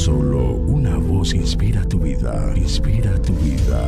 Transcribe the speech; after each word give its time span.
Solo 0.00 0.54
una 0.54 0.96
voz 0.96 1.34
inspira 1.34 1.84
tu 1.84 1.98
vida, 1.98 2.54
inspira 2.56 3.20
tu 3.20 3.34
vida. 3.34 3.86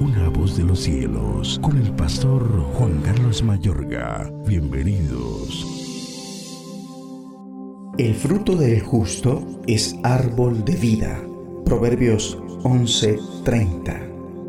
Una 0.00 0.28
voz 0.28 0.56
de 0.56 0.64
los 0.64 0.80
cielos, 0.80 1.60
con 1.62 1.78
el 1.78 1.92
pastor 1.92 2.42
Juan 2.74 3.00
Carlos 3.02 3.40
Mayorga. 3.44 4.28
Bienvenidos. 4.48 5.64
El 7.98 8.16
fruto 8.16 8.56
del 8.56 8.80
justo 8.80 9.46
es 9.68 9.94
árbol 10.02 10.64
de 10.64 10.74
vida. 10.74 11.20
Proverbios 11.64 12.36
11:30. 12.64 14.00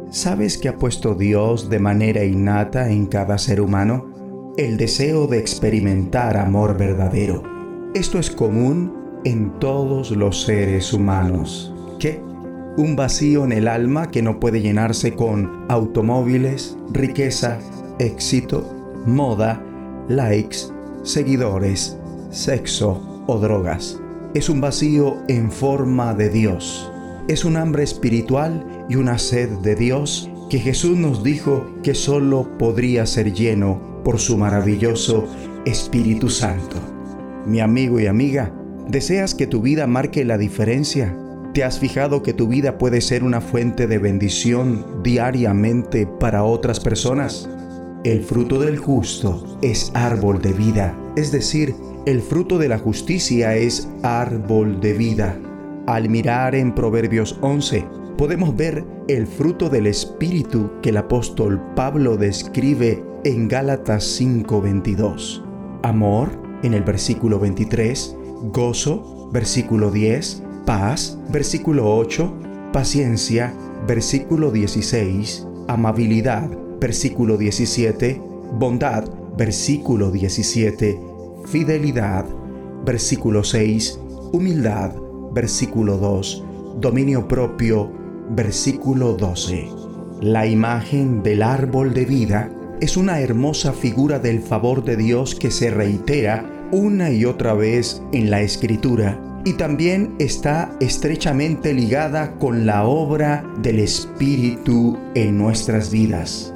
¿Sabes 0.10 0.58
que 0.58 0.70
ha 0.70 0.80
puesto 0.80 1.14
Dios 1.14 1.70
de 1.70 1.78
manera 1.78 2.26
innata 2.26 2.90
en 2.90 3.06
cada 3.06 3.38
ser 3.38 3.62
humano? 3.62 4.54
El 4.58 4.78
deseo 4.78 5.28
de 5.28 5.38
experimentar 5.38 6.36
amor 6.36 6.76
verdadero. 6.76 7.44
Esto 7.94 8.18
es 8.18 8.32
común 8.32 9.03
en 9.26 9.60
todos 9.60 10.12
los 10.12 10.44
seres 10.44 10.94
humanos. 10.94 11.74
¿Qué? 12.00 12.22
Un 12.78 12.96
vacío 12.96 13.44
en 13.46 13.52
el 13.52 13.68
alma 13.68 14.10
que 14.10 14.22
no 14.22 14.40
puede 14.40 14.62
llenarse 14.62 15.14
con 15.14 15.66
automóviles, 15.70 16.78
riqueza, 16.92 17.60
éxito, 18.00 18.68
moda, 19.06 19.64
likes, 20.10 20.58
seguidores, 21.04 21.98
sexo 22.32 23.24
o 23.28 23.38
drogas. 23.38 24.00
Es 24.34 24.50
un 24.50 24.60
vacío 24.60 25.18
en 25.28 25.52
forma 25.52 26.14
de 26.14 26.30
Dios. 26.30 26.92
Es 27.28 27.46
un 27.46 27.56
hambre 27.56 27.84
espiritual 27.84 28.66
y 28.90 28.96
una 28.96 29.18
sed 29.18 29.50
de 29.60 29.76
Dios 29.76 30.30
que 30.50 30.60
Jesús 30.60 30.98
nos 30.98 31.24
dijo 31.24 31.66
que 31.84 31.96
solo 31.96 32.48
podría 32.58 33.06
ser 33.06 33.34
lleno 33.34 34.02
por 34.04 34.20
su 34.20 34.38
maravilloso 34.38 35.28
Espíritu 35.66 36.30
Santo. 36.30 36.78
Mi 37.46 37.62
amigo 37.62 38.00
y 38.00 38.08
amiga, 38.08 38.54
¿Deseas 38.88 39.34
que 39.34 39.48
tu 39.48 39.62
vida 39.62 39.88
marque 39.88 40.26
la 40.26 40.38
diferencia? 40.38 41.18
¿Te 41.54 41.64
has 41.64 41.80
fijado 41.80 42.22
que 42.22 42.34
tu 42.34 42.48
vida 42.48 42.78
puede 42.78 43.00
ser 43.00 43.24
una 43.24 43.40
fuente 43.40 43.88
de 43.88 43.98
bendición 43.98 45.02
diariamente 45.04 46.06
para 46.06 46.44
otras 46.44 46.80
personas? 46.82 47.50
El 48.04 48.24
fruto 48.24 48.60
del 48.60 48.78
justo 48.78 49.58
es 49.62 49.90
árbol 49.94 50.42
de 50.42 50.52
vida, 50.52 50.98
es 51.16 51.32
decir, 51.32 51.74
el 52.06 52.22
fruto 52.22 52.58
de 52.58 52.68
la 52.68 52.78
justicia 52.78 53.56
es 53.56 53.88
árbol 54.04 54.82
de 54.82 54.94
vida. 54.94 55.40
Al 55.88 56.10
mirar 56.10 56.54
en 56.54 56.76
Proverbios 56.76 57.38
11, 57.40 57.86
podemos 58.18 58.54
ver 58.58 58.84
el 59.08 59.28
fruto 59.28 59.70
del 59.70 59.88
Espíritu 59.88 60.70
que 60.82 60.90
el 60.90 60.98
apóstol 60.98 61.62
Pablo 61.76 62.18
describe 62.18 63.02
en 63.24 63.48
Gálatas 63.48 64.04
5:22. 64.04 65.42
Amor, 65.84 66.30
en 66.64 66.74
el 66.74 66.84
versículo 66.84 67.40
23, 67.40 68.18
gozo, 68.52 69.30
versículo 69.32 69.92
10, 69.92 70.44
paz, 70.66 71.18
versículo 71.30 71.96
8, 71.96 72.32
paciencia, 72.74 73.54
versículo 73.88 74.52
16, 74.52 75.48
amabilidad, 75.68 76.50
versículo 76.80 77.38
17, 77.38 78.22
bondad, 78.54 79.06
versículo 79.38 80.12
17, 80.12 81.00
fidelidad, 81.46 82.26
versículo 82.86 83.44
6, 83.44 84.00
humildad, 84.34 84.92
versículo 85.34 85.98
2, 85.98 86.44
dominio 86.80 87.28
propio, 87.28 87.90
versículo 88.30 89.14
12. 89.14 89.70
La 90.22 90.46
imagen 90.46 91.24
del 91.24 91.42
árbol 91.42 91.94
de 91.94 92.06
vida 92.06 92.50
es 92.84 92.98
una 92.98 93.22
hermosa 93.22 93.72
figura 93.72 94.20
del 94.20 94.42
favor 94.42 94.84
de 94.84 94.98
Dios 94.98 95.36
que 95.36 95.52
se 95.52 95.72
reitera 95.72 96.68
una 96.74 97.12
y 97.12 97.24
otra 97.24 97.54
vez 97.54 98.02
en 98.12 98.30
la 98.30 98.42
escritura 98.42 99.18
y 99.46 99.54
también 99.54 100.14
está 100.20 100.76
estrechamente 100.82 101.74
ligada 101.74 102.36
con 102.40 102.66
la 102.66 102.86
obra 102.86 103.50
del 103.62 103.80
Espíritu 103.80 104.98
en 105.16 105.38
nuestras 105.38 105.92
vidas. 105.92 106.54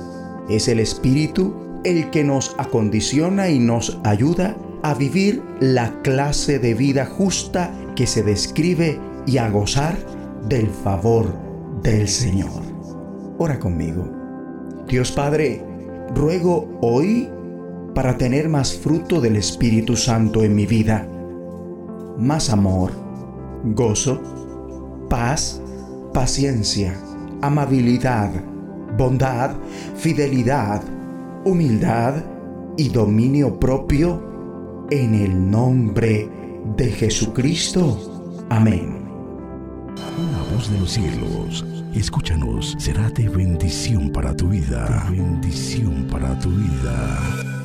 Es 0.49 0.67
el 0.67 0.81
Espíritu 0.81 1.55
el 1.85 2.09
que 2.09 2.25
nos 2.25 2.55
acondiciona 2.57 3.47
y 3.47 3.59
nos 3.59 3.97
ayuda 4.03 4.57
a 4.83 4.95
vivir 4.95 5.41
la 5.61 5.93
clase 6.01 6.59
de 6.59 6.73
vida 6.73 7.05
justa 7.05 7.71
que 7.95 8.05
se 8.05 8.21
describe 8.21 8.99
y 9.25 9.37
a 9.37 9.49
gozar 9.49 9.97
del 10.49 10.67
favor 10.67 11.33
del 11.83 12.09
Señor. 12.09 12.63
Ora 13.37 13.57
conmigo. 13.59 14.11
Dios 14.89 15.11
Padre, 15.13 15.76
ruego 16.15 16.77
hoy 16.81 17.29
para 17.93 18.17
tener 18.17 18.49
más 18.49 18.73
fruto 18.73 19.21
del 19.21 19.35
Espíritu 19.35 19.95
Santo 19.95 20.43
en 20.43 20.55
mi 20.55 20.65
vida. 20.65 21.07
Más 22.17 22.49
amor, 22.49 22.91
gozo, 23.63 24.21
paz, 25.09 25.61
paciencia, 26.13 26.93
amabilidad, 27.41 28.31
bondad, 28.97 29.51
fidelidad, 29.95 30.81
humildad 31.45 32.23
y 32.77 32.89
dominio 32.89 33.59
propio 33.59 34.87
en 34.91 35.15
el 35.15 35.49
nombre 35.49 36.29
de 36.75 36.85
Jesucristo. 36.91 38.45
Amén. 38.49 38.96
De 40.57 40.79
los 40.79 40.91
cielos, 40.91 41.63
escúchanos, 41.93 42.75
será 42.79 43.09
de 43.11 43.29
bendición 43.29 44.09
para 44.09 44.35
tu 44.35 44.49
vida. 44.49 45.07
bendición 45.09 46.07
para 46.09 46.37
tu 46.39 46.49
vida. 46.49 47.56